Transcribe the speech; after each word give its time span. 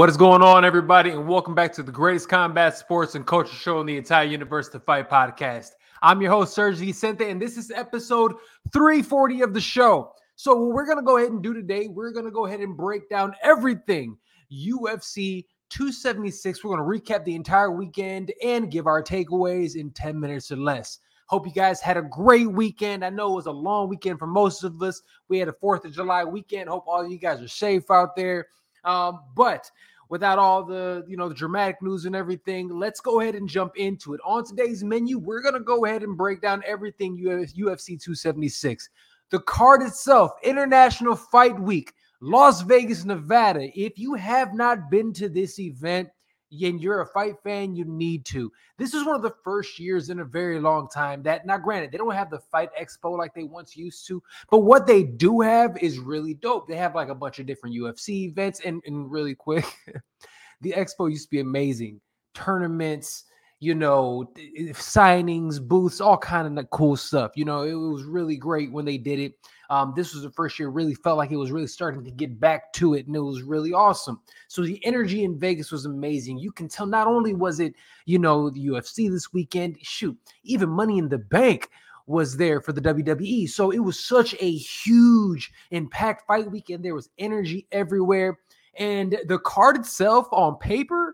What 0.00 0.08
is 0.08 0.16
going 0.16 0.40
on, 0.40 0.64
everybody, 0.64 1.10
and 1.10 1.28
welcome 1.28 1.54
back 1.54 1.74
to 1.74 1.82
the 1.82 1.92
greatest 1.92 2.30
combat 2.30 2.74
sports 2.74 3.16
and 3.16 3.26
culture 3.26 3.54
show 3.54 3.82
in 3.82 3.86
the 3.86 3.98
entire 3.98 4.24
universe, 4.24 4.70
the 4.70 4.80
Fight 4.80 5.10
Podcast. 5.10 5.72
I'm 6.00 6.22
your 6.22 6.30
host, 6.30 6.56
Serg 6.56 6.76
Vicente, 6.76 7.28
and 7.28 7.38
this 7.38 7.58
is 7.58 7.70
episode 7.70 8.32
340 8.72 9.42
of 9.42 9.52
the 9.52 9.60
show. 9.60 10.12
So, 10.36 10.54
what 10.54 10.72
we're 10.74 10.86
going 10.86 10.96
to 10.96 11.04
go 11.04 11.18
ahead 11.18 11.32
and 11.32 11.42
do 11.42 11.52
today, 11.52 11.88
we're 11.88 12.12
going 12.12 12.24
to 12.24 12.30
go 12.30 12.46
ahead 12.46 12.60
and 12.60 12.78
break 12.78 13.10
down 13.10 13.34
everything 13.42 14.16
UFC 14.50 15.44
276. 15.68 16.64
We're 16.64 16.78
going 16.78 16.98
to 16.98 17.12
recap 17.12 17.26
the 17.26 17.34
entire 17.34 17.70
weekend 17.70 18.32
and 18.42 18.70
give 18.70 18.86
our 18.86 19.02
takeaways 19.02 19.76
in 19.76 19.90
10 19.90 20.18
minutes 20.18 20.50
or 20.50 20.56
less. 20.56 21.00
Hope 21.26 21.46
you 21.46 21.52
guys 21.52 21.82
had 21.82 21.98
a 21.98 22.02
great 22.02 22.50
weekend. 22.50 23.04
I 23.04 23.10
know 23.10 23.32
it 23.32 23.36
was 23.36 23.46
a 23.46 23.52
long 23.52 23.90
weekend 23.90 24.18
for 24.18 24.26
most 24.26 24.64
of 24.64 24.82
us. 24.82 25.02
We 25.28 25.38
had 25.38 25.48
a 25.48 25.52
4th 25.52 25.84
of 25.84 25.92
July 25.92 26.24
weekend. 26.24 26.70
Hope 26.70 26.84
all 26.86 27.06
you 27.06 27.18
guys 27.18 27.42
are 27.42 27.48
safe 27.48 27.90
out 27.90 28.16
there. 28.16 28.46
Um, 28.84 29.20
but 29.34 29.70
without 30.08 30.38
all 30.38 30.64
the 30.64 31.04
you 31.08 31.16
know 31.16 31.28
the 31.28 31.34
dramatic 31.34 31.80
news 31.80 32.04
and 32.04 32.14
everything 32.14 32.68
let's 32.68 33.00
go 33.00 33.20
ahead 33.20 33.34
and 33.34 33.48
jump 33.48 33.76
into 33.76 34.12
it. 34.12 34.20
On 34.24 34.44
today's 34.44 34.84
menu 34.84 35.18
we're 35.18 35.40
going 35.40 35.54
to 35.54 35.60
go 35.60 35.86
ahead 35.86 36.02
and 36.02 36.16
break 36.16 36.42
down 36.42 36.62
everything 36.66 37.16
ufc 37.18 37.86
276 37.86 38.90
the 39.30 39.40
card 39.40 39.82
itself 39.82 40.32
international 40.42 41.14
fight 41.14 41.58
week 41.58 41.94
las 42.20 42.60
vegas 42.62 43.04
nevada. 43.04 43.70
If 43.74 43.98
you 43.98 44.14
have 44.14 44.52
not 44.52 44.90
been 44.90 45.12
to 45.14 45.28
this 45.28 45.58
event 45.58 46.10
and 46.50 46.80
you're 46.80 47.00
a 47.00 47.06
fight 47.06 47.36
fan, 47.42 47.74
you 47.74 47.84
need 47.84 48.24
to. 48.26 48.50
This 48.76 48.94
is 48.94 49.04
one 49.04 49.14
of 49.14 49.22
the 49.22 49.34
first 49.44 49.78
years 49.78 50.10
in 50.10 50.20
a 50.20 50.24
very 50.24 50.58
long 50.58 50.88
time 50.88 51.22
that, 51.22 51.46
now 51.46 51.58
granted, 51.58 51.92
they 51.92 51.98
don't 51.98 52.14
have 52.14 52.30
the 52.30 52.38
fight 52.38 52.70
expo 52.80 53.16
like 53.16 53.34
they 53.34 53.44
once 53.44 53.76
used 53.76 54.06
to, 54.08 54.22
but 54.50 54.60
what 54.60 54.86
they 54.86 55.02
do 55.02 55.40
have 55.40 55.76
is 55.78 55.98
really 55.98 56.34
dope. 56.34 56.68
They 56.68 56.76
have 56.76 56.94
like 56.94 57.08
a 57.08 57.14
bunch 57.14 57.38
of 57.38 57.46
different 57.46 57.76
UFC 57.76 58.24
events, 58.24 58.60
and, 58.64 58.82
and 58.86 59.10
really 59.10 59.34
quick, 59.34 59.64
the 60.60 60.72
expo 60.72 61.10
used 61.10 61.26
to 61.26 61.30
be 61.30 61.40
amazing. 61.40 62.00
Tournaments, 62.34 63.24
you 63.60 63.74
know, 63.74 64.32
signings, 64.72 65.60
booths, 65.60 66.00
all 66.00 66.16
kind 66.16 66.58
of 66.58 66.70
cool 66.70 66.96
stuff. 66.96 67.32
You 67.36 67.44
know, 67.44 67.62
it 67.62 67.74
was 67.74 68.04
really 68.04 68.36
great 68.36 68.72
when 68.72 68.86
they 68.86 68.96
did 68.96 69.18
it. 69.18 69.34
Um, 69.68 69.92
this 69.94 70.14
was 70.14 70.24
the 70.24 70.30
first 70.30 70.58
year 70.58 70.68
really 70.68 70.94
felt 70.94 71.18
like 71.18 71.30
it 71.30 71.36
was 71.36 71.52
really 71.52 71.68
starting 71.68 72.02
to 72.02 72.10
get 72.10 72.40
back 72.40 72.72
to 72.72 72.94
it, 72.94 73.06
and 73.06 73.14
it 73.14 73.20
was 73.20 73.42
really 73.42 73.72
awesome. 73.72 74.20
So 74.48 74.62
the 74.62 74.84
energy 74.84 75.22
in 75.22 75.38
Vegas 75.38 75.70
was 75.70 75.84
amazing. 75.84 76.38
You 76.38 76.50
can 76.50 76.68
tell 76.68 76.86
not 76.86 77.06
only 77.06 77.34
was 77.34 77.60
it, 77.60 77.74
you 78.06 78.18
know, 78.18 78.50
the 78.50 78.66
UFC 78.66 79.08
this 79.10 79.32
weekend, 79.32 79.76
shoot, 79.82 80.16
even 80.42 80.70
Money 80.70 80.98
in 80.98 81.08
the 81.08 81.18
Bank 81.18 81.68
was 82.06 82.36
there 82.36 82.60
for 82.60 82.72
the 82.72 82.80
WWE. 82.80 83.48
So 83.48 83.70
it 83.70 83.78
was 83.78 84.00
such 84.00 84.34
a 84.40 84.52
huge 84.52 85.52
impact 85.70 86.26
fight 86.26 86.50
weekend. 86.50 86.84
There 86.84 86.94
was 86.94 87.10
energy 87.18 87.66
everywhere. 87.70 88.40
And 88.76 89.18
the 89.26 89.38
card 89.38 89.76
itself 89.76 90.26
on 90.32 90.56
paper 90.56 91.09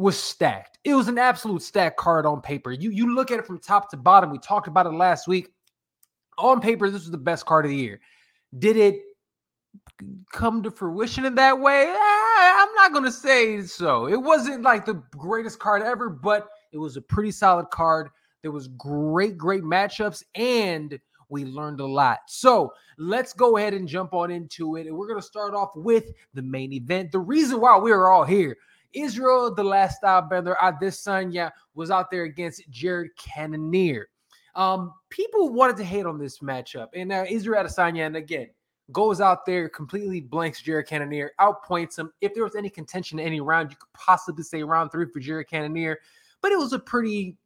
was 0.00 0.18
stacked. 0.18 0.78
It 0.84 0.94
was 0.94 1.08
an 1.08 1.18
absolute 1.18 1.62
stacked 1.62 1.98
card 1.98 2.26
on 2.26 2.40
paper. 2.40 2.72
You 2.72 2.90
you 2.90 3.14
look 3.14 3.30
at 3.30 3.38
it 3.38 3.46
from 3.46 3.58
top 3.58 3.90
to 3.90 3.96
bottom. 3.96 4.30
We 4.30 4.38
talked 4.38 4.66
about 4.66 4.86
it 4.86 4.90
last 4.90 5.28
week 5.28 5.48
on 6.40 6.60
paper, 6.60 6.90
this 6.90 7.02
was 7.02 7.10
the 7.10 7.18
best 7.18 7.46
card 7.46 7.64
of 7.64 7.70
the 7.70 7.76
year. 7.76 8.00
Did 8.58 8.76
it 8.76 9.00
come 10.32 10.62
to 10.62 10.70
fruition 10.70 11.24
in 11.24 11.34
that 11.36 11.58
way? 11.58 11.84
Eh, 11.84 11.94
I'm 11.94 12.74
not 12.74 13.04
to 13.04 13.12
say 13.12 13.62
so. 13.62 14.08
It 14.08 14.20
wasn't 14.20 14.62
like 14.62 14.84
the 14.84 15.02
greatest 15.16 15.58
card 15.58 15.82
ever, 15.82 16.08
but 16.08 16.48
it 16.72 16.78
was 16.78 16.96
a 16.96 17.02
pretty 17.02 17.30
solid 17.30 17.70
card. 17.70 18.08
There 18.42 18.50
was 18.50 18.68
great, 18.68 19.36
great 19.36 19.62
matchups, 19.62 20.24
and 20.34 20.98
we 21.28 21.44
learned 21.44 21.80
a 21.80 21.86
lot. 21.86 22.20
So 22.26 22.72
let's 22.98 23.32
go 23.32 23.56
ahead 23.56 23.74
and 23.74 23.86
jump 23.86 24.14
on 24.14 24.30
into 24.30 24.76
it. 24.76 24.86
And 24.86 24.96
we're 24.96 25.06
to 25.20 25.26
start 25.26 25.54
off 25.54 25.70
with 25.76 26.06
the 26.34 26.42
main 26.42 26.72
event. 26.72 27.12
The 27.12 27.18
reason 27.18 27.60
why 27.60 27.78
we 27.78 27.92
are 27.92 28.10
all 28.10 28.24
here. 28.24 28.56
Israel, 28.92 29.54
the 29.54 29.64
Last 29.64 30.02
Stylebender, 30.02 30.56
Adesanya 30.58 31.50
was 31.74 31.90
out 31.90 32.10
there 32.10 32.24
against 32.24 32.68
Jared 32.70 33.10
Cannonier. 33.16 34.08
Um, 34.54 34.94
people 35.10 35.50
wanted 35.50 35.76
to 35.76 35.84
hate 35.84 36.06
on 36.06 36.18
this 36.18 36.40
matchup, 36.40 36.88
and 36.94 37.08
now 37.08 37.24
Israel 37.28 37.64
Adesanya, 37.64 38.06
and 38.06 38.16
again, 38.16 38.48
goes 38.92 39.20
out 39.20 39.46
there, 39.46 39.68
completely 39.68 40.20
blanks 40.20 40.60
Jared 40.60 40.86
Cannonier, 40.86 41.32
outpoints 41.40 41.98
him. 41.98 42.12
If 42.20 42.34
there 42.34 42.44
was 42.44 42.56
any 42.56 42.68
contention 42.68 43.18
in 43.18 43.26
any 43.26 43.40
round, 43.40 43.70
you 43.70 43.76
could 43.76 43.92
possibly 43.92 44.42
say 44.42 44.62
round 44.62 44.90
three 44.90 45.06
for 45.06 45.20
Jared 45.20 45.48
Cannonier, 45.48 45.98
but 46.42 46.52
it 46.52 46.58
was 46.58 46.72
a 46.72 46.78
pretty 46.78 47.36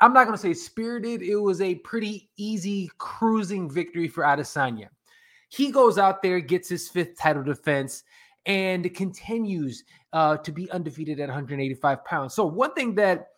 I'm 0.00 0.12
not 0.12 0.26
going 0.26 0.36
to 0.36 0.42
say 0.42 0.54
spirited. 0.54 1.22
It 1.22 1.36
was 1.36 1.60
a 1.60 1.76
pretty 1.76 2.28
easy 2.36 2.90
cruising 2.98 3.70
victory 3.70 4.08
for 4.08 4.24
Adesanya. 4.24 4.88
He 5.48 5.70
goes 5.70 5.98
out 5.98 6.20
there, 6.20 6.40
gets 6.40 6.68
his 6.68 6.88
fifth 6.88 7.16
title 7.16 7.42
defense, 7.42 8.02
and 8.46 8.92
continues 8.94 9.84
uh, 10.12 10.36
to 10.38 10.52
be 10.52 10.70
undefeated 10.70 11.20
at 11.20 11.28
185 11.28 12.04
pounds. 12.04 12.34
So 12.34 12.44
one 12.44 12.74
thing 12.74 12.94
that 12.96 13.28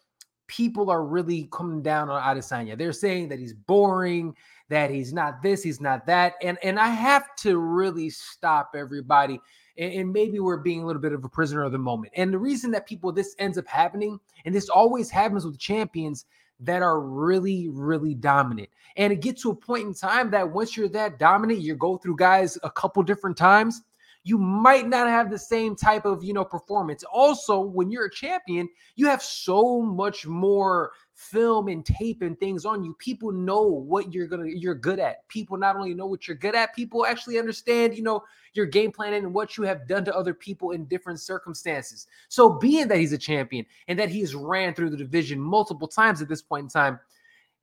people 0.47 0.91
are 0.91 1.05
really 1.05 1.49
coming 1.53 1.83
down 1.83 2.09
on 2.09 2.22
Adesanya. 2.22 2.78
They're 2.78 2.93
saying 2.93 3.28
that 3.28 3.39
he's 3.39 3.53
boring, 3.53 4.34
that 4.69 4.91
he's 4.91 5.12
not 5.12 5.43
this, 5.43 5.62
he's 5.62 5.81
not 5.81 6.06
that. 6.06 6.34
And 6.43 6.59
and 6.62 6.78
I 6.78 6.89
have 6.89 7.34
to 7.37 7.59
really 7.59 8.11
stop 8.11 8.72
everybody. 8.75 9.41
And, 9.78 9.93
and, 9.93 10.12
maybe 10.12 10.41
we're 10.41 10.56
being 10.56 10.83
a 10.83 10.87
little 10.87 11.03
bit 11.03 11.12
of 11.12 11.22
a 11.25 11.28
prisoner 11.28 11.62
of 11.62 11.72
the 11.72 11.78
moment. 11.78 12.12
And 12.16 12.33
the 12.33 12.39
reason 12.39 12.71
that 12.71 12.87
people 12.87 13.12
this 13.12 13.34
ends 13.39 13.59
up 13.59 13.66
happening, 13.66 14.19
and 14.45 14.55
this 14.55 14.71
always 14.71 15.11
happens 15.11 15.45
with 15.45 15.59
champions 15.59 16.25
that 16.61 16.81
are 16.81 17.00
really, 17.00 17.69
really 17.69 18.15
dominant. 18.15 18.71
And 18.97 19.12
it 19.12 19.21
gets 19.21 19.43
to 19.43 19.50
a 19.50 19.55
point 19.55 19.87
in 19.87 19.93
time 19.93 20.31
that 20.31 20.50
once 20.50 20.77
you're 20.77 20.89
that 20.89 21.19
dominant, 21.19 21.61
you 21.61 21.75
go 21.75 21.99
through 21.99 22.16
guys 22.16 22.56
a 22.62 22.71
couple 22.71 23.03
different 23.03 23.37
times 23.37 23.83
you 24.27 24.39
might 24.39 24.89
not 24.89 25.07
have 25.07 25.31
the 25.31 25.39
same 25.39 25.77
type 25.77 26.05
of 26.05 26.25
you 26.25 26.33
know 26.33 26.45
performance. 26.45 27.05
Also 27.05 27.61
when 27.61 27.93
you're 27.93 28.07
a 28.07 28.11
champion 28.11 28.69
you 28.97 29.07
have 29.07 29.23
so 29.23 29.81
much 29.81 30.27
more 30.27 30.91
film 31.15 31.69
and 31.69 31.87
tape 31.87 32.23
and 32.23 32.39
things 32.41 32.65
on 32.65 32.83
you. 32.83 32.93
People 32.99 33.31
know 33.31 33.63
what 33.63 34.13
you're 34.13 34.27
gonna 34.27 34.49
you're 34.49 34.75
good 34.75 34.99
at. 34.99 35.27
People 35.29 35.57
not 35.57 35.77
only 35.77 35.95
know 35.95 36.07
what 36.07 36.27
you're 36.27 36.37
good 36.37 36.57
at 36.57 36.75
people 36.75 37.07
actually 37.07 37.39
understand 37.39 37.97
you 37.97 38.03
know 38.03 38.23
your 38.55 38.67
game 38.67 38.91
plan 38.91 39.15
and 39.15 39.33
what 39.33 39.57
you 39.57 39.63
have 39.63 39.87
done 39.87 40.05
to 40.05 40.17
other 40.17 40.35
people 40.35 40.73
in 40.73 40.87
different 40.87 41.21
circumstances. 41.21 42.09
So 42.29 42.49
being 42.49 42.89
that 42.89 42.99
he's 42.99 43.13
a 43.13 43.19
champion 43.19 43.65
and 43.87 43.97
that 43.99 44.09
he's 44.09 44.35
ran 44.35 44.75
through 44.75 44.91
the 44.91 44.97
division 44.97 45.41
multiple 45.41 45.87
times 45.87 46.21
at 46.21 46.29
this 46.29 46.43
point 46.43 46.65
in 46.65 46.69
time 46.69 46.99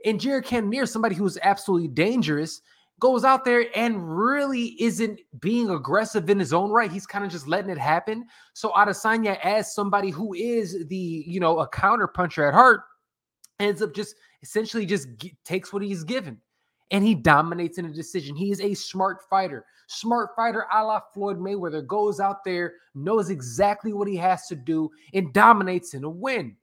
and 0.06 0.20
Jared 0.20 0.46
Cannonier, 0.46 0.86
somebody 0.86 1.16
who's 1.16 1.38
absolutely 1.42 1.88
dangerous, 1.88 2.62
goes 3.00 3.24
out 3.24 3.44
there 3.44 3.66
and 3.76 4.18
really 4.18 4.82
isn't 4.82 5.20
being 5.40 5.70
aggressive 5.70 6.30
in 6.30 6.40
his 6.40 6.54
own 6.54 6.70
right. 6.70 6.92
He's 6.92 7.06
kind 7.06 7.26
of 7.26 7.32
just 7.32 7.48
letting 7.48 7.70
it 7.70 7.78
happen. 7.78 8.26
So 8.54 8.70
Adesanya, 8.72 9.40
as 9.44 9.74
somebody 9.74 10.10
who 10.10 10.34
is 10.34 10.86
the, 10.88 11.24
you 11.28 11.40
know, 11.40 11.60
a 11.60 11.68
counter 11.68 12.08
puncher 12.08 12.48
at 12.48 12.54
heart, 12.54 12.82
ends 13.60 13.82
up 13.82 13.94
just 13.94 14.16
essentially 14.42 14.86
just 14.86 15.08
g- 15.18 15.36
takes 15.44 15.74
what 15.74 15.82
he's 15.82 16.04
given 16.04 16.40
and 16.92 17.04
he 17.04 17.16
dominates 17.16 17.78
in 17.78 17.86
a 17.86 17.94
decision. 17.94 18.36
He 18.36 18.52
is 18.52 18.62
a 18.62 18.74
smart 18.74 19.20
fighter. 19.30 19.66
Smart 19.88 20.30
fighter 20.36 20.66
a 20.72 20.84
la 20.84 21.02
Floyd 21.14 21.40
Mayweather 21.40 21.86
goes 21.86 22.20
out 22.20 22.44
there, 22.46 22.74
knows 22.96 23.30
exactly 23.30 23.94
what 23.94 24.08
he 24.08 24.16
has 24.18 24.48
to 24.48 24.56
do, 24.56 24.90
and 25.14 25.34
dominates 25.34 25.94
in 25.94 26.04
a 26.04 26.10
win. 26.10 26.56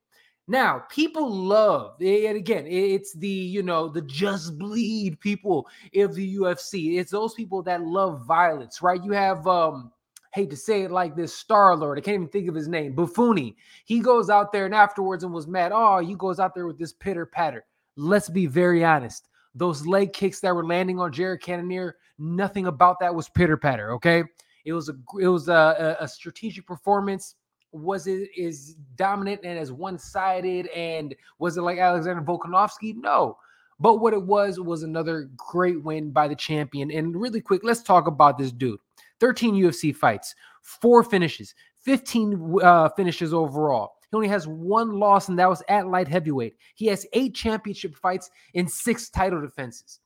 Now, 0.50 0.82
people 0.90 1.32
love, 1.32 1.94
and 2.00 2.36
again, 2.36 2.66
it's 2.66 3.12
the, 3.12 3.28
you 3.28 3.62
know, 3.62 3.86
the 3.86 4.02
just 4.02 4.58
bleed 4.58 5.20
people 5.20 5.68
of 5.94 6.16
the 6.16 6.38
UFC. 6.38 6.98
It's 6.98 7.12
those 7.12 7.34
people 7.34 7.62
that 7.62 7.82
love 7.82 8.26
violence, 8.26 8.82
right? 8.82 9.00
You 9.00 9.12
have, 9.12 9.46
um, 9.46 9.92
hate 10.32 10.50
to 10.50 10.56
say 10.56 10.82
it 10.82 10.90
like 10.90 11.14
this, 11.14 11.32
Star 11.32 11.76
Lord. 11.76 11.98
I 11.98 12.00
can't 12.00 12.16
even 12.16 12.28
think 12.30 12.48
of 12.48 12.56
his 12.56 12.66
name, 12.66 12.96
Buffoni. 12.96 13.54
He 13.84 14.00
goes 14.00 14.28
out 14.28 14.50
there 14.50 14.66
and 14.66 14.74
afterwards 14.74 15.22
and 15.22 15.32
was 15.32 15.46
mad. 15.46 15.70
Oh, 15.72 16.00
he 16.00 16.16
goes 16.16 16.40
out 16.40 16.52
there 16.56 16.66
with 16.66 16.80
this 16.80 16.94
pitter 16.94 17.26
patter. 17.26 17.64
Let's 17.94 18.28
be 18.28 18.46
very 18.46 18.84
honest. 18.84 19.28
Those 19.54 19.86
leg 19.86 20.12
kicks 20.12 20.40
that 20.40 20.52
were 20.52 20.66
landing 20.66 20.98
on 20.98 21.12
Jared 21.12 21.42
Cannonier, 21.42 21.94
nothing 22.18 22.66
about 22.66 22.98
that 22.98 23.14
was 23.14 23.28
pitter 23.28 23.56
patter. 23.56 23.92
Okay, 23.92 24.24
it 24.64 24.72
was 24.72 24.88
a 24.88 24.96
it 25.20 25.28
was 25.28 25.48
a, 25.48 25.96
a 26.00 26.08
strategic 26.08 26.66
performance 26.66 27.36
was 27.72 28.06
it 28.06 28.30
as 28.40 28.74
dominant 28.96 29.40
and 29.44 29.58
as 29.58 29.72
one-sided 29.72 30.66
and 30.68 31.14
was 31.38 31.56
it 31.56 31.62
like 31.62 31.78
Alexander 31.78 32.22
Volkanovski? 32.22 32.96
No. 32.96 33.38
But 33.78 34.00
what 34.00 34.12
it 34.12 34.22
was 34.22 34.60
was 34.60 34.82
another 34.82 35.30
great 35.36 35.82
win 35.82 36.10
by 36.10 36.28
the 36.28 36.34
champion. 36.36 36.90
And 36.90 37.16
really 37.16 37.40
quick, 37.40 37.62
let's 37.64 37.82
talk 37.82 38.06
about 38.06 38.36
this 38.36 38.52
dude. 38.52 38.78
13 39.20 39.54
UFC 39.54 39.94
fights, 39.94 40.34
four 40.60 41.02
finishes, 41.02 41.54
15 41.78 42.58
uh, 42.62 42.88
finishes 42.90 43.32
overall. 43.32 43.92
He 44.10 44.16
only 44.16 44.28
has 44.28 44.48
one 44.48 44.98
loss, 44.98 45.28
and 45.28 45.38
that 45.38 45.48
was 45.48 45.62
at 45.68 45.86
light 45.86 46.08
heavyweight. 46.08 46.56
He 46.74 46.86
has 46.86 47.06
eight 47.12 47.34
championship 47.34 47.94
fights 47.94 48.30
and 48.54 48.70
six 48.70 49.08
title 49.08 49.40
defenses. 49.40 50.00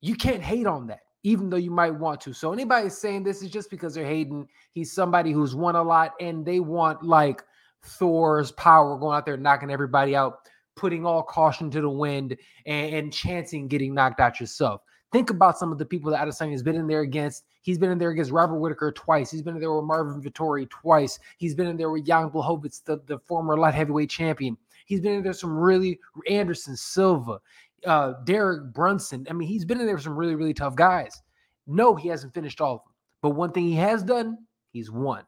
You 0.00 0.16
can't 0.16 0.42
hate 0.42 0.66
on 0.66 0.86
that 0.88 1.00
even 1.22 1.50
though 1.50 1.56
you 1.56 1.70
might 1.70 1.94
want 1.94 2.20
to. 2.22 2.32
So 2.32 2.52
anybody 2.52 2.88
saying 2.88 3.22
this 3.22 3.42
is 3.42 3.50
just 3.50 3.70
because 3.70 3.94
they're 3.94 4.06
hating, 4.06 4.48
he's 4.72 4.92
somebody 4.92 5.32
who's 5.32 5.54
won 5.54 5.76
a 5.76 5.82
lot 5.82 6.12
and 6.20 6.44
they 6.44 6.60
want 6.60 7.02
like 7.02 7.44
Thor's 7.84 8.52
power 8.52 8.96
going 8.98 9.16
out 9.16 9.26
there 9.26 9.36
knocking 9.36 9.70
everybody 9.70 10.16
out, 10.16 10.40
putting 10.76 11.06
all 11.06 11.22
caution 11.22 11.70
to 11.70 11.80
the 11.80 11.90
wind 11.90 12.36
and, 12.66 12.94
and 12.94 13.12
chancing 13.12 13.68
getting 13.68 13.94
knocked 13.94 14.20
out 14.20 14.40
yourself. 14.40 14.82
Think 15.12 15.28
about 15.28 15.58
some 15.58 15.70
of 15.70 15.78
the 15.78 15.84
people 15.84 16.10
that 16.10 16.26
Adesanya 16.26 16.52
has 16.52 16.62
been 16.62 16.74
in 16.74 16.86
there 16.86 17.02
against. 17.02 17.44
He's 17.60 17.78
been 17.78 17.90
in 17.90 17.98
there 17.98 18.10
against 18.10 18.30
Robert 18.30 18.58
Whitaker 18.58 18.90
twice. 18.92 19.30
He's 19.30 19.42
been 19.42 19.54
in 19.54 19.60
there 19.60 19.74
with 19.74 19.84
Marvin 19.84 20.22
Vettori 20.22 20.68
twice. 20.70 21.18
He's 21.36 21.54
been 21.54 21.66
in 21.66 21.76
there 21.76 21.90
with 21.90 22.06
Jan 22.06 22.30
Blachowicz, 22.30 22.82
the, 22.84 22.98
the 23.06 23.18
former 23.18 23.58
light 23.58 23.74
heavyweight 23.74 24.08
champion. 24.08 24.56
He's 24.86 25.00
been 25.00 25.12
in 25.12 25.22
there 25.22 25.34
some 25.34 25.56
really 25.56 26.00
Anderson 26.28 26.76
Silva, 26.76 27.40
uh, 27.86 28.14
Derek 28.24 28.72
Brunson. 28.72 29.26
I 29.28 29.32
mean, 29.32 29.48
he's 29.48 29.64
been 29.64 29.80
in 29.80 29.86
there 29.86 29.96
with 29.96 30.04
some 30.04 30.16
really, 30.16 30.34
really 30.34 30.54
tough 30.54 30.76
guys. 30.76 31.22
No, 31.66 31.94
he 31.94 32.08
hasn't 32.08 32.34
finished 32.34 32.60
all 32.60 32.74
of 32.74 32.80
them. 32.84 32.92
But 33.22 33.30
one 33.30 33.52
thing 33.52 33.64
he 33.64 33.74
has 33.76 34.02
done, 34.02 34.38
he's 34.72 34.90
won. 34.90 35.24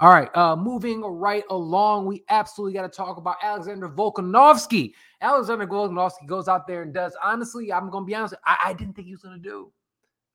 All 0.00 0.10
right, 0.10 0.34
uh, 0.34 0.56
moving 0.56 1.02
right 1.02 1.44
along, 1.50 2.06
we 2.06 2.24
absolutely 2.30 2.72
got 2.72 2.90
to 2.90 2.96
talk 2.96 3.18
about 3.18 3.36
Alexander 3.42 3.86
Volkanovski. 3.86 4.94
Alexander 5.20 5.66
Volkanovski 5.66 6.26
goes 6.26 6.48
out 6.48 6.66
there 6.66 6.80
and 6.82 6.94
does. 6.94 7.14
Honestly, 7.22 7.70
I'm 7.70 7.90
going 7.90 8.04
to 8.04 8.06
be 8.06 8.14
honest. 8.14 8.34
I, 8.46 8.56
I 8.66 8.72
didn't 8.72 8.94
think 8.94 9.08
he 9.08 9.12
was 9.12 9.22
going 9.22 9.36
to 9.36 9.48
do. 9.48 9.70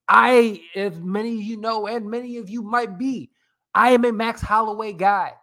I, 0.07 0.61
if 0.75 0.95
many 0.97 1.33
of 1.33 1.41
you 1.41 1.57
know, 1.57 1.87
and 1.87 2.07
many 2.07 2.37
of 2.37 2.47
you 2.47 2.61
might 2.61 2.99
be, 2.99 3.31
I 3.73 3.89
am 3.89 4.05
a 4.05 4.11
Max 4.11 4.39
Holloway 4.39 4.93
guy. 4.93 5.33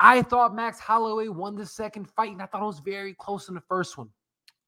I 0.00 0.22
thought 0.22 0.54
Max 0.54 0.80
Holloway 0.80 1.28
won 1.28 1.56
the 1.56 1.66
second 1.66 2.08
fight, 2.08 2.32
and 2.32 2.40
I 2.40 2.46
thought 2.46 2.62
it 2.62 2.66
was 2.66 2.80
very 2.80 3.12
close 3.12 3.50
in 3.50 3.54
the 3.54 3.60
first 3.60 3.98
one. 3.98 4.08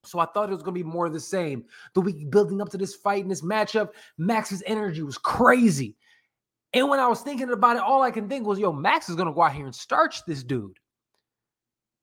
So 0.05 0.19
I 0.19 0.27
thought 0.27 0.49
it 0.49 0.55
was 0.55 0.63
going 0.63 0.75
to 0.75 0.85
be 0.85 0.89
more 0.89 1.07
of 1.07 1.13
the 1.13 1.21
same. 1.21 1.65
The 1.95 2.01
week 2.01 2.31
building 2.31 2.61
up 2.61 2.69
to 2.71 2.79
this 2.79 2.95
fight 2.95 3.23
and 3.23 3.31
this 3.31 3.43
matchup, 3.43 3.91
Max's 4.19 4.63
energy 4.67 5.03
was 5.03 5.19
crazy. 5.19 5.97
And 6.73 6.89
when 6.89 6.99
I 6.99 7.07
was 7.07 7.21
thinking 7.21 7.51
about 7.51 7.77
it, 7.77 7.83
all 7.83 8.03
I 8.03 8.11
can 8.11 8.29
think 8.29 8.47
was, 8.47 8.59
yo, 8.59 8.73
Max 8.73 9.09
is 9.09 9.17
going 9.17 9.29
to 9.29 9.35
go 9.35 9.43
out 9.43 9.53
here 9.53 9.67
and 9.67 9.75
starch 9.75 10.25
this 10.25 10.43
dude. 10.43 10.79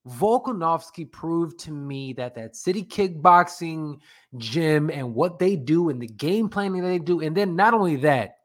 Volkanovski 0.07 1.11
proved 1.11 1.59
to 1.59 1.71
me 1.71 2.13
that 2.13 2.35
that 2.35 2.55
city 2.55 2.83
kickboxing 2.83 3.99
gym 4.37 4.89
and 4.89 5.13
what 5.13 5.39
they 5.39 5.55
do 5.55 5.89
and 5.89 6.01
the 6.01 6.07
game 6.07 6.47
planning 6.49 6.81
that 6.81 6.87
they 6.87 6.99
do. 6.99 7.19
And 7.21 7.35
then 7.35 7.55
not 7.55 7.73
only 7.73 7.97
that, 7.97 8.37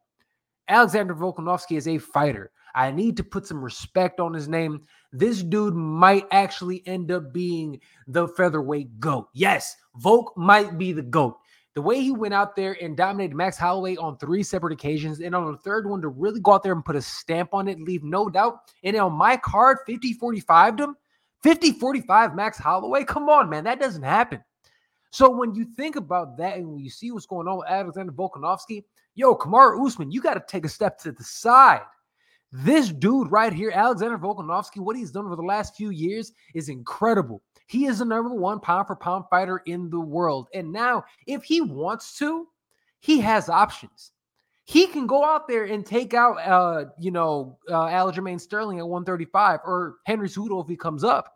Alexander 0.69 1.15
Volkanovski 1.15 1.77
is 1.77 1.87
a 1.87 1.99
fighter. 1.99 2.51
I 2.75 2.91
need 2.91 3.17
to 3.19 3.25
put 3.25 3.47
some 3.47 3.63
respect 3.63 4.21
on 4.21 4.35
his 4.35 4.49
name. 4.49 4.83
This 5.13 5.43
dude 5.43 5.75
might 5.75 6.27
actually 6.31 6.83
end 6.87 7.13
up 7.13 7.33
being 7.33 7.81
the 8.07 8.29
featherweight 8.29 8.99
GOAT. 8.99 9.29
Yes, 9.33 9.77
Volk 9.97 10.37
might 10.37 10.77
be 10.77 10.93
the 10.93 11.03
GOAT 11.03 11.39
the 11.75 11.83
way 11.83 12.01
he 12.01 12.13
went 12.13 12.35
out 12.35 12.55
there 12.55 12.77
and 12.81 12.97
dominated 12.97 13.35
Max 13.35 13.59
Holloway 13.59 13.97
on 13.97 14.17
three 14.17 14.45
separate 14.45 14.73
occasions, 14.73 15.21
and 15.21 15.35
on 15.35 15.51
the 15.51 15.59
third 15.59 15.89
one 15.89 16.01
to 16.03 16.09
really 16.09 16.41
go 16.41 16.53
out 16.53 16.63
there 16.63 16.73
and 16.73 16.85
put 16.85 16.97
a 16.97 17.03
stamp 17.03 17.53
on 17.53 17.67
it, 17.69 17.81
leave 17.81 18.05
no 18.05 18.29
doubt. 18.29 18.71
And 18.85 18.97
on 18.97 19.13
my 19.13 19.37
card, 19.37 19.79
50 19.85 20.13
45 20.15 20.79
him, 20.79 20.97
50 21.43 21.73
45 21.73 22.35
Max 22.37 22.59
Holloway. 22.59 23.05
Come 23.05 23.29
on, 23.29 23.51
man, 23.51 23.65
that 23.65 23.81
doesn't 23.81 24.05
happen. 24.05 24.43
So 25.11 25.29
when 25.29 25.55
you 25.55 25.65
think 25.65 25.97
about 25.97 26.37
that 26.39 26.57
and 26.57 26.69
when 26.69 26.79
you 26.79 26.91
see 26.91 27.11
what's 27.11 27.27
going 27.27 27.49
on 27.49 27.59
with 27.59 27.69
Alexander 27.69 28.13
Volkanovski, 28.13 28.85
yo, 29.15 29.35
Kamaru 29.35 29.85
Usman, 29.85 30.13
you 30.13 30.21
got 30.21 30.35
to 30.35 30.45
take 30.47 30.65
a 30.65 30.69
step 30.69 30.99
to 31.01 31.13
the 31.13 31.25
side. 31.25 31.83
This 32.57 32.91
dude 32.91 33.33
right 33.33 33.53
here, 33.53 33.73
Alexander 33.75 34.17
Volkanovski, 34.17 34.79
what 34.79 34.95
he's 34.95 35.11
done 35.11 35.27
over 35.27 35.35
the 35.35 35.43
last 35.43 35.75
few 35.75 35.91
years 35.91 36.31
is 36.55 36.69
incredible. 36.69 37.43
He 37.67 37.87
is 37.87 37.99
the 37.99 38.05
number 38.05 38.33
one 38.33 38.61
pound 38.61 38.87
for 38.87 38.95
pound 38.95 39.25
fighter 39.29 39.63
in 39.67 39.91
the 39.91 39.99
world. 39.99 40.47
And 40.55 40.71
now, 40.71 41.03
if 41.27 41.43
he 41.43 41.61
wants 41.61 42.17
to, 42.19 42.47
he 43.01 43.19
has 43.19 43.49
options. 43.49 44.13
He 44.67 44.87
can 44.87 45.09
go 45.09 45.25
out 45.25 45.49
there 45.49 45.65
and 45.65 45.85
take 45.85 46.15
out, 46.15 46.37
uh, 46.37 46.91
you 46.97 47.11
know, 47.11 47.59
uh, 47.69 47.87
Aljamain 47.87 48.41
Sterling 48.41 48.79
at 48.79 48.87
135 48.87 49.59
or 49.65 49.97
Henry 50.07 50.29
Cejudo 50.29 50.63
if 50.63 50.69
he 50.69 50.77
comes 50.77 51.03
up. 51.03 51.35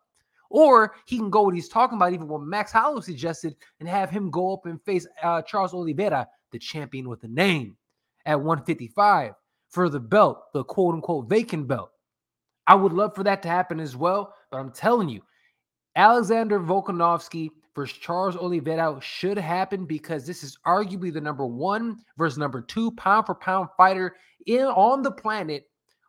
Or 0.50 0.94
he 1.04 1.18
can 1.18 1.30
go 1.30 1.42
what 1.42 1.54
he's 1.54 1.68
talking 1.68 1.98
about, 1.98 2.12
even 2.12 2.28
what 2.28 2.42
Max 2.42 2.70
Hollow 2.70 3.00
suggested, 3.00 3.56
and 3.80 3.88
have 3.88 4.08
him 4.08 4.30
go 4.30 4.52
up 4.54 4.66
and 4.66 4.80
face 4.84 5.04
uh, 5.24 5.42
Charles 5.42 5.74
Oliveira, 5.74 6.28
the 6.52 6.60
champion 6.60 7.08
with 7.08 7.20
the 7.20 7.28
name, 7.28 7.76
at 8.24 8.38
155 8.38 9.34
for 9.68 9.88
the 9.88 10.00
belt, 10.00 10.52
the 10.52 10.64
quote 10.64 10.94
unquote 10.94 11.28
vacant 11.28 11.68
belt. 11.68 11.90
I 12.66 12.74
would 12.74 12.92
love 12.92 13.14
for 13.14 13.24
that 13.24 13.42
to 13.42 13.48
happen 13.48 13.80
as 13.80 13.96
well. 13.96 14.34
But 14.50 14.58
I'm 14.58 14.72
telling 14.72 15.08
you, 15.08 15.22
Alexander 15.96 16.60
Volkanovski 16.60 17.50
versus 17.74 17.96
Charles 17.98 18.36
Oliveira 18.36 18.98
should 19.00 19.38
happen 19.38 19.84
because 19.84 20.26
this 20.26 20.42
is 20.42 20.58
arguably 20.66 21.12
the 21.12 21.20
number 21.20 21.46
one 21.46 21.96
versus 22.16 22.38
number 22.38 22.60
two 22.60 22.90
pound 22.92 23.26
for 23.26 23.34
pound 23.34 23.68
fighter 23.76 24.16
in 24.46 24.62
on 24.62 25.02
the 25.02 25.10
planet 25.10 25.64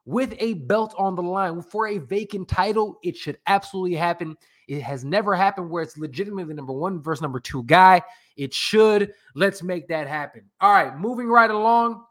with 0.06 0.34
a 0.40 0.54
belt 0.54 0.96
on 0.98 1.16
the 1.16 1.22
line 1.22 1.62
for 1.62 1.88
a 1.88 2.00
vacant 2.00 2.48
title. 2.48 2.98
It 3.04 3.16
should 3.16 3.38
absolutely 3.48 3.96
happen. 3.96 4.36
It 4.68 4.82
has 4.82 5.06
never 5.06 5.36
happened 5.36 5.70
where 5.70 5.84
it's 5.84 5.98
legitimately 5.98 6.54
number 6.54 6.74
one 6.74 7.02
versus 7.02 7.22
number 7.22 7.40
two 7.40 7.64
guy. 7.64 8.02
It 8.36 8.54
should. 8.54 9.12
Let's 9.36 9.62
make 9.62 9.88
that 9.90 10.08
happen. 10.08 10.44
All 10.62 10.72
right, 10.72 10.98
moving 10.98 11.28
right 11.28 11.50
along. 11.50 12.04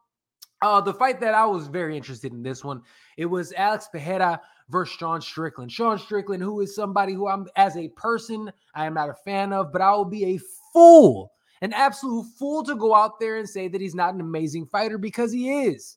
Uh, 0.60 0.80
the 0.80 0.94
fight 0.94 1.20
that 1.20 1.34
I 1.34 1.46
was 1.46 1.68
very 1.68 1.96
interested 1.96 2.32
in 2.32 2.42
this 2.42 2.64
one, 2.64 2.82
it 3.16 3.26
was 3.26 3.52
Alex 3.52 3.88
Pereira 3.92 4.40
versus 4.68 4.96
Sean 4.96 5.20
Strickland. 5.20 5.70
Sean 5.70 5.98
Strickland, 5.98 6.42
who 6.42 6.60
is 6.60 6.74
somebody 6.74 7.14
who 7.14 7.28
I'm, 7.28 7.46
as 7.56 7.76
a 7.76 7.88
person, 7.90 8.50
I 8.74 8.86
am 8.86 8.94
not 8.94 9.08
a 9.08 9.14
fan 9.14 9.52
of, 9.52 9.72
but 9.72 9.82
I 9.82 9.92
will 9.92 10.04
be 10.04 10.24
a 10.24 10.40
fool, 10.72 11.32
an 11.62 11.72
absolute 11.72 12.26
fool 12.38 12.64
to 12.64 12.74
go 12.74 12.94
out 12.94 13.20
there 13.20 13.38
and 13.38 13.48
say 13.48 13.68
that 13.68 13.80
he's 13.80 13.94
not 13.94 14.14
an 14.14 14.20
amazing 14.20 14.66
fighter 14.66 14.98
because 14.98 15.32
he 15.32 15.62
is. 15.64 15.96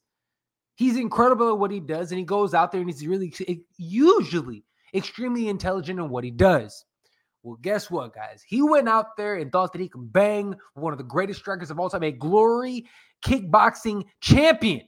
He's 0.75 0.97
incredible 0.97 1.49
at 1.49 1.59
what 1.59 1.71
he 1.71 1.79
does, 1.79 2.11
and 2.11 2.19
he 2.19 2.25
goes 2.25 2.53
out 2.53 2.71
there 2.71 2.81
and 2.81 2.89
he's 2.89 3.05
really, 3.05 3.33
usually, 3.77 4.63
extremely 4.93 5.49
intelligent 5.49 5.99
in 5.99 6.09
what 6.09 6.23
he 6.23 6.31
does. 6.31 6.85
Well, 7.43 7.57
guess 7.61 7.89
what, 7.89 8.13
guys? 8.13 8.43
He 8.45 8.61
went 8.61 8.88
out 8.88 9.17
there 9.17 9.35
and 9.35 9.51
thought 9.51 9.73
that 9.73 9.81
he 9.81 9.89
could 9.89 10.13
bang 10.13 10.55
one 10.75 10.93
of 10.93 10.99
the 10.99 11.03
greatest 11.03 11.39
strikers 11.39 11.71
of 11.71 11.79
all 11.79 11.89
time, 11.89 12.03
a 12.03 12.11
glory 12.11 12.85
kickboxing 13.25 14.05
champion. 14.19 14.81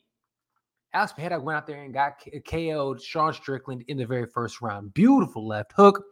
Alex 0.93 1.13
Pereira 1.13 1.39
went 1.39 1.57
out 1.57 1.65
there 1.65 1.81
and 1.81 1.93
got 1.93 2.23
KO'd 2.47 3.01
Sean 3.01 3.33
Strickland 3.33 3.83
in 3.87 3.97
the 3.97 4.05
very 4.05 4.27
first 4.27 4.61
round. 4.61 4.93
Beautiful 4.93 5.47
left 5.47 5.73
hook. 5.75 6.03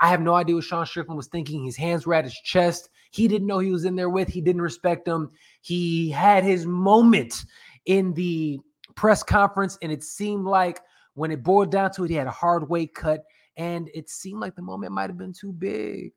I 0.00 0.08
have 0.08 0.20
no 0.20 0.34
idea 0.34 0.54
what 0.54 0.64
Sean 0.64 0.86
Strickland 0.86 1.16
was 1.16 1.26
thinking. 1.26 1.64
His 1.64 1.76
hands 1.76 2.06
were 2.06 2.14
at 2.14 2.24
his 2.24 2.38
chest. 2.44 2.88
He 3.10 3.26
didn't 3.26 3.48
know 3.48 3.58
he 3.58 3.72
was 3.72 3.84
in 3.84 3.96
there 3.96 4.10
with. 4.10 4.28
He 4.28 4.40
didn't 4.40 4.62
respect 4.62 5.08
him. 5.08 5.30
He 5.60 6.10
had 6.10 6.44
his 6.44 6.66
moment 6.66 7.44
in 7.86 8.14
the 8.14 8.60
press 8.94 9.24
conference, 9.24 9.76
and 9.82 9.90
it 9.90 10.04
seemed 10.04 10.44
like 10.44 10.80
when 11.14 11.32
it 11.32 11.42
boiled 11.42 11.72
down 11.72 11.90
to 11.92 12.04
it, 12.04 12.10
he 12.10 12.16
had 12.16 12.28
a 12.28 12.32
hard 12.32 12.68
weight 12.68 12.94
cut, 12.94 13.24
and 13.58 13.90
it 13.92 14.08
seemed 14.08 14.40
like 14.40 14.54
the 14.54 14.62
moment 14.62 14.92
might 14.92 15.10
have 15.10 15.18
been 15.18 15.34
too 15.34 15.52
big. 15.52 16.12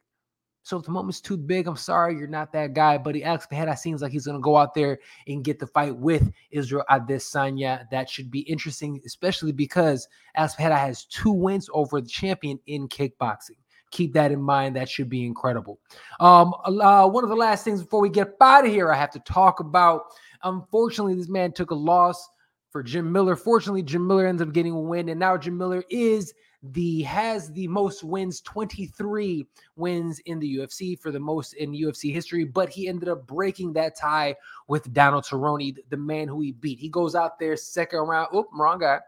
So 0.64 0.78
if 0.78 0.86
the 0.86 0.92
moment's 0.92 1.22
too 1.22 1.38
big, 1.38 1.68
I'm 1.68 1.76
sorry, 1.76 2.16
you're 2.16 2.28
not 2.28 2.54
that 2.54 2.74
guy. 2.74 3.00
But 3.00 3.16
he 3.16 3.24
Alex 3.24 3.48
Pereira 3.48 3.76
seems 3.76 4.04
like 4.04 4.12
he's 4.12 4.26
to 4.26 4.40
go 4.40 4.58
out 4.58 4.76
there 4.76 5.00
and 5.28 5.44
get 5.44 5.58
the 5.58 5.66
fight 5.66 5.98
with 5.98 6.32
Israel 6.52 6.86
Adesanya. 6.90 7.90
That 7.90 8.08
should 8.08 8.30
be 8.30 8.42
interesting, 8.42 9.02
especially 9.04 9.54
because 9.54 10.08
Pereira 10.36 10.78
has 10.78 11.06
two 11.06 11.32
wins 11.32 11.68
over 11.74 12.00
the 12.00 12.08
champion 12.08 12.60
in 12.68 12.88
kickboxing. 12.88 13.58
Keep 13.90 14.14
that 14.14 14.32
in 14.32 14.42
mind. 14.42 14.76
That 14.76 14.88
should 14.88 15.10
be 15.10 15.26
incredible. 15.26 15.80
Um, 16.20 16.54
uh, 16.64 17.10
one 17.10 17.24
of 17.24 17.30
the 17.32 17.36
last 17.36 17.66
things 17.66 17.82
before 17.82 18.00
we 18.00 18.10
get 18.10 18.36
out 18.40 18.66
of 18.66 18.72
here, 18.72 18.92
I 18.92 18.98
have 18.98 19.12
to 19.12 19.20
talk 19.22 19.60
about. 19.60 20.04
Unfortunately, 20.44 21.16
this 21.16 21.28
man 21.28 21.52
took 21.52 21.72
a 21.72 21.76
loss 21.76 22.30
for 22.70 22.84
Jim 22.84 23.12
Miller. 23.12 23.36
Fortunately, 23.36 23.82
Jim 23.84 24.06
Miller 24.08 24.28
ends 24.28 24.44
up 24.44 24.54
getting 24.54 24.74
a 24.74 24.80
win, 24.80 25.10
and 25.10 25.20
now 25.20 25.38
Jim 25.38 25.58
Miller 25.58 25.84
is 25.90 26.34
the 26.64 27.02
has 27.02 27.52
the 27.54 27.68
most 27.68 28.04
wins 28.04 28.40
23 28.42 29.48
wins 29.76 30.20
in 30.26 30.40
the 30.40 30.58
UFC 30.58 31.00
for 31.00 31.12
the 31.12 31.20
most 31.20 31.54
in 31.54 31.72
UFC 31.72 32.14
history 32.14 32.44
but 32.44 32.70
he 32.70 32.88
ended 32.88 33.10
up 33.10 33.26
breaking 33.26 33.74
that 33.74 33.96
tie 33.96 34.36
with 34.68 34.94
Donald 34.94 35.24
Cerrone 35.24 35.76
the 35.90 35.98
man 35.98 36.28
who 36.28 36.40
he 36.42 36.52
beat. 36.52 36.80
He 36.80 36.90
goes 36.90 37.16
out 37.16 37.40
there 37.40 37.56
second 37.56 38.00
round 38.00 38.30
oh 38.34 38.48
wrong 38.54 38.80
guy. 38.80 39.00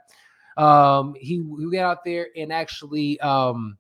Um 0.58 1.14
he, 1.20 1.44
he 1.60 1.70
got 1.72 1.86
out 1.86 2.04
there 2.04 2.30
and 2.36 2.52
actually 2.52 3.20
um 3.20 3.78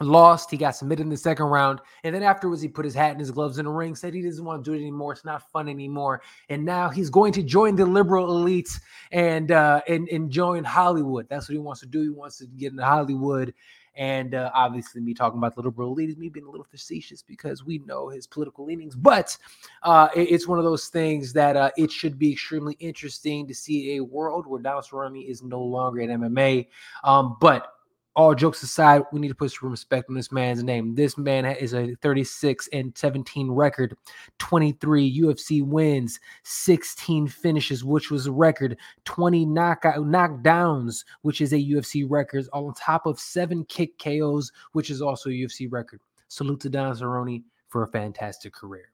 lost. 0.00 0.50
He 0.50 0.56
got 0.56 0.76
submitted 0.76 1.02
in 1.02 1.08
the 1.08 1.16
second 1.16 1.46
round. 1.46 1.80
And 2.02 2.14
then 2.14 2.22
afterwards, 2.22 2.62
he 2.62 2.68
put 2.68 2.84
his 2.84 2.94
hat 2.94 3.12
and 3.12 3.20
his 3.20 3.30
gloves 3.30 3.58
in 3.58 3.64
the 3.64 3.70
ring, 3.70 3.94
said 3.94 4.14
he 4.14 4.22
doesn't 4.22 4.44
want 4.44 4.64
to 4.64 4.70
do 4.70 4.74
it 4.76 4.80
anymore. 4.80 5.12
It's 5.12 5.24
not 5.24 5.50
fun 5.50 5.68
anymore. 5.68 6.22
And 6.48 6.64
now 6.64 6.88
he's 6.88 7.10
going 7.10 7.32
to 7.34 7.42
join 7.42 7.76
the 7.76 7.86
liberal 7.86 8.28
elites 8.28 8.80
and 9.12 9.52
uh 9.52 9.82
and, 9.88 10.08
and 10.08 10.30
join 10.30 10.64
Hollywood. 10.64 11.28
That's 11.28 11.48
what 11.48 11.54
he 11.54 11.58
wants 11.58 11.80
to 11.80 11.86
do. 11.86 12.02
He 12.02 12.10
wants 12.10 12.38
to 12.38 12.46
get 12.46 12.72
into 12.72 12.84
Hollywood. 12.84 13.54
And 13.96 14.34
uh, 14.34 14.50
obviously, 14.54 15.00
me 15.00 15.14
talking 15.14 15.38
about 15.38 15.54
the 15.54 15.62
liberal 15.62 15.92
elite 15.92 16.10
is 16.10 16.16
me 16.16 16.28
being 16.28 16.46
a 16.46 16.50
little 16.50 16.66
facetious 16.68 17.22
because 17.22 17.64
we 17.64 17.78
know 17.78 18.08
his 18.08 18.26
political 18.26 18.64
leanings. 18.64 18.96
But 18.96 19.36
uh, 19.84 20.08
it, 20.16 20.32
it's 20.32 20.48
one 20.48 20.58
of 20.58 20.64
those 20.64 20.88
things 20.88 21.32
that 21.34 21.56
uh, 21.56 21.70
it 21.76 21.92
should 21.92 22.18
be 22.18 22.32
extremely 22.32 22.76
interesting 22.80 23.46
to 23.46 23.54
see 23.54 23.96
a 23.96 24.02
world 24.02 24.46
where 24.46 24.60
Donald 24.60 24.84
Cerrone 24.84 25.24
is 25.24 25.44
no 25.44 25.62
longer 25.62 26.00
in 26.00 26.10
MMA. 26.10 26.66
Um, 27.04 27.36
but 27.40 27.74
all 28.16 28.34
jokes 28.34 28.62
aside, 28.62 29.02
we 29.12 29.20
need 29.20 29.28
to 29.28 29.34
put 29.34 29.50
some 29.50 29.70
respect 29.70 30.08
on 30.08 30.14
this 30.14 30.30
man's 30.30 30.62
name. 30.62 30.94
This 30.94 31.18
man 31.18 31.44
is 31.46 31.74
a 31.74 31.94
36 31.96 32.68
and 32.72 32.96
17 32.96 33.50
record, 33.50 33.96
23 34.38 35.20
UFC 35.20 35.64
wins, 35.66 36.20
16 36.44 37.26
finishes, 37.26 37.84
which 37.84 38.10
was 38.10 38.26
a 38.26 38.32
record, 38.32 38.76
20 39.04 39.46
knockout 39.46 39.96
knockdowns, 39.96 41.04
which 41.22 41.40
is 41.40 41.52
a 41.52 41.56
UFC 41.56 42.06
record, 42.08 42.46
on 42.52 42.72
top 42.74 43.06
of 43.06 43.18
seven 43.18 43.64
kick 43.64 43.98
KOs, 43.98 44.52
which 44.72 44.90
is 44.90 45.02
also 45.02 45.28
a 45.30 45.32
UFC 45.32 45.70
record. 45.70 46.00
Salute 46.28 46.60
to 46.60 46.70
Don 46.70 46.96
Cerrone 46.96 47.42
for 47.68 47.82
a 47.82 47.88
fantastic 47.88 48.52
career. 48.52 48.90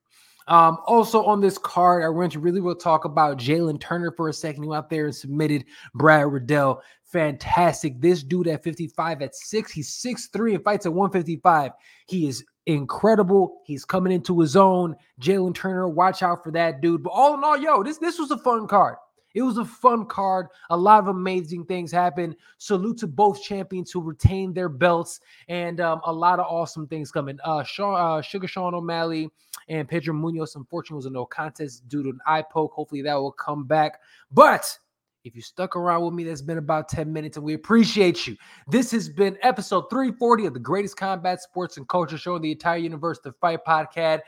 Um, 0.48 0.78
also 0.86 1.24
on 1.24 1.40
this 1.40 1.58
card, 1.58 2.02
I 2.02 2.08
want 2.08 2.32
to 2.32 2.40
really 2.40 2.60
will 2.60 2.74
talk 2.74 3.04
about 3.04 3.38
Jalen 3.38 3.80
Turner 3.80 4.10
for 4.10 4.28
a 4.28 4.32
second, 4.32 4.64
who 4.64 4.74
out 4.74 4.90
there 4.90 5.04
and 5.04 5.14
submitted 5.14 5.64
Brad 5.94 6.26
Riddell. 6.26 6.82
Fantastic. 7.10 8.00
This 8.00 8.22
dude 8.22 8.46
at 8.46 8.62
55 8.62 9.22
at 9.22 9.34
six, 9.34 9.72
he's 9.72 9.88
6'3 9.88 10.54
and 10.54 10.64
fights 10.64 10.86
at 10.86 10.92
155. 10.92 11.72
He 12.06 12.28
is 12.28 12.44
incredible. 12.66 13.62
He's 13.64 13.84
coming 13.84 14.12
into 14.12 14.38
his 14.38 14.54
own. 14.54 14.94
Jalen 15.20 15.56
Turner, 15.56 15.88
watch 15.88 16.22
out 16.22 16.44
for 16.44 16.52
that 16.52 16.80
dude. 16.80 17.02
But 17.02 17.10
all 17.10 17.34
in 17.34 17.42
all, 17.42 17.56
yo, 17.56 17.82
this 17.82 17.98
this 17.98 18.20
was 18.20 18.30
a 18.30 18.38
fun 18.38 18.68
card. 18.68 18.94
It 19.34 19.42
was 19.42 19.58
a 19.58 19.64
fun 19.64 20.06
card. 20.06 20.48
A 20.70 20.76
lot 20.76 21.00
of 21.00 21.08
amazing 21.08 21.64
things 21.64 21.90
happened. 21.90 22.36
Salute 22.58 22.98
to 22.98 23.06
both 23.08 23.42
champions 23.42 23.90
who 23.90 24.00
retained 24.00 24.54
their 24.54 24.68
belts, 24.68 25.20
and 25.48 25.80
um, 25.80 26.00
a 26.04 26.12
lot 26.12 26.38
of 26.38 26.46
awesome 26.46 26.86
things 26.86 27.10
coming. 27.10 27.38
Uh, 27.44 27.64
Sean, 27.64 27.94
uh, 27.98 28.22
Sugar 28.22 28.46
Sean 28.46 28.74
O'Malley 28.74 29.30
and 29.68 29.88
Pedro 29.88 30.14
Munhoz, 30.14 30.54
unfortunately, 30.54 30.96
was 30.96 31.06
a 31.06 31.10
no 31.10 31.26
contest 31.26 31.88
due 31.88 32.04
to 32.04 32.10
an 32.10 32.20
eye 32.26 32.42
poke. 32.42 32.72
Hopefully, 32.72 33.02
that 33.02 33.14
will 33.14 33.32
come 33.32 33.64
back. 33.64 34.00
But 34.32 34.78
if 35.24 35.36
you 35.36 35.42
stuck 35.42 35.76
around 35.76 36.04
with 36.04 36.14
me, 36.14 36.24
that's 36.24 36.42
been 36.42 36.58
about 36.58 36.88
10 36.88 37.12
minutes, 37.12 37.36
and 37.36 37.44
we 37.44 37.54
appreciate 37.54 38.26
you. 38.26 38.36
This 38.68 38.90
has 38.92 39.08
been 39.08 39.36
episode 39.42 39.90
340 39.90 40.46
of 40.46 40.54
the 40.54 40.60
greatest 40.60 40.96
combat 40.96 41.42
sports 41.42 41.76
and 41.76 41.86
culture 41.88 42.16
show 42.16 42.36
in 42.36 42.42
the 42.42 42.52
entire 42.52 42.78
universe, 42.78 43.20
the 43.22 43.32
Fight 43.32 43.60
Podcast. 43.66 44.20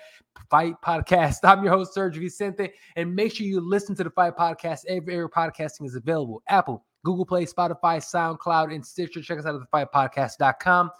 Fight 0.50 0.74
Podcast. 0.84 1.36
I'm 1.44 1.64
your 1.64 1.72
host, 1.72 1.96
Sergio 1.96 2.20
Vicente, 2.20 2.70
and 2.96 3.14
make 3.14 3.34
sure 3.34 3.46
you 3.46 3.60
listen 3.60 3.94
to 3.96 4.04
the 4.04 4.10
Fight 4.10 4.36
Podcast. 4.36 4.84
Every 4.86 5.14
area 5.14 5.28
podcasting 5.28 5.86
is 5.86 5.94
available. 5.94 6.42
Apple, 6.48 6.84
Google 7.04 7.24
Play, 7.24 7.46
Spotify, 7.46 7.98
SoundCloud, 7.98 8.74
and 8.74 8.84
Stitcher. 8.84 9.22
Check 9.22 9.38
us 9.38 9.46
out 9.46 9.54
at 9.54 9.70
thefightpodcast.com. 9.70 10.90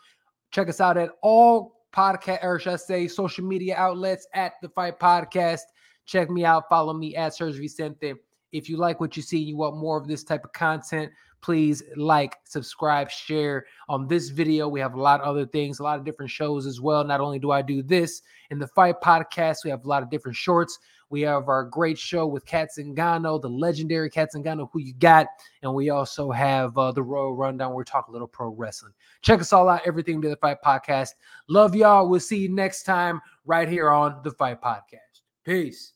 Check 0.51 0.69
us 0.69 0.81
out 0.81 0.97
at 0.97 1.11
all 1.23 1.83
podcast, 1.95 2.43
or 2.43 2.59
should 2.59 2.73
I 2.73 2.77
say, 2.77 3.09
social 3.09 3.45
media 3.45 3.77
outlets 3.77 4.27
at 4.33 4.55
the 4.63 4.71
Fight 4.71 4.99
Podcast. 4.99 5.61
Check 6.07 6.31
me 6.31 6.45
out. 6.45 6.65
Follow 6.69 6.95
me 6.95 7.15
at 7.15 7.33
Sergio 7.33 7.59
Vicente. 7.59 8.15
If 8.53 8.69
you 8.69 8.77
like 8.77 9.01
what 9.01 9.17
you 9.17 9.23
see, 9.23 9.39
and 9.39 9.49
you 9.49 9.57
want 9.57 9.77
more 9.77 9.97
of 9.97 10.07
this 10.07 10.23
type 10.23 10.45
of 10.45 10.53
content, 10.53 11.11
please 11.43 11.83
like, 11.97 12.37
subscribe, 12.45 13.11
share 13.11 13.67
on 13.89 14.07
this 14.07 14.31
video. 14.31 14.69
We 14.69 14.81
have 14.81 14.95
a 14.95 15.01
lot 15.01 15.21
of 15.21 15.27
other 15.27 15.45
things, 15.45 15.81
a 15.81 15.83
lot 15.83 15.99
of 15.99 16.05
different 16.05 16.31
shows 16.31 16.67
as 16.67 16.81
well. 16.81 17.05
Not 17.05 17.21
only 17.21 17.39
do 17.39 17.51
I 17.51 17.61
do 17.61 17.83
this 17.83 18.23
in 18.51 18.59
the 18.59 18.69
Fight 18.69 19.01
Podcast, 19.03 19.59
we 19.65 19.71
have 19.71 19.85
a 19.85 19.89
lot 19.89 20.03
of 20.03 20.11
different 20.11 20.37
shorts. 20.37 20.79
We 21.11 21.21
have 21.23 21.49
our 21.49 21.65
great 21.65 21.99
show 21.99 22.27
with 22.27 22.47
Cat 22.47 22.71
Zingano, 22.77 23.39
the 23.39 23.51
legendary 23.51 24.09
Cat 24.09 24.31
Zingano, 24.35 24.71
who 24.73 24.81
you 24.81 24.95
got. 24.95 25.27
And 25.63 25.75
we 25.75 25.91
also 25.91 26.31
have 26.31 26.79
uh, 26.79 26.91
the 26.91 27.03
Royal 27.03 27.35
Rundown 27.35 27.71
where 27.71 27.79
we 27.79 27.85
talk 27.85 28.09
a 28.09 28.13
little 28.13 28.27
pro 28.27 28.49
wrestling. 28.49 28.95
Check 29.21 29.41
us 29.41 29.53
all 29.53 29.69
out, 29.69 29.83
everything 29.85 30.23
to 30.23 30.31
the 30.31 30.37
Fight 30.37 30.59
Podcast. 30.65 31.11
Love 31.49 31.75
y'all. 31.75 32.09
We'll 32.09 32.21
see 32.21 32.39
you 32.39 32.49
next 32.49 32.85
time 32.85 33.21
right 33.45 33.69
here 33.69 33.91
on 33.91 34.21
the 34.25 34.31
Fight 34.31 34.63
Podcast. 34.63 35.21
Peace. 35.45 35.93